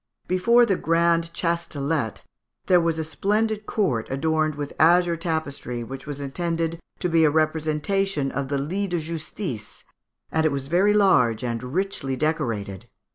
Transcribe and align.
Before 0.27 0.65
the 0.65 0.77
Grand 0.77 1.31
Chastelet 1.31 2.23
there 2.65 2.81
was 2.81 2.97
a 2.97 3.03
splendid 3.03 3.67
court 3.67 4.07
adorned 4.09 4.55
with 4.55 4.73
azure 4.79 5.15
tapestry, 5.15 5.83
which 5.83 6.07
was 6.07 6.19
intended 6.19 6.79
to 6.97 7.07
be 7.07 7.23
a 7.23 7.29
representation 7.29 8.31
of 8.31 8.47
the 8.47 8.57
lit 8.57 8.89
de 8.89 8.99
justice, 8.99 9.83
and 10.31 10.43
it 10.43 10.51
was 10.51 10.65
very 10.69 10.95
large 10.95 11.43
and 11.43 11.61
richly 11.61 12.15
decorated. 12.15 12.87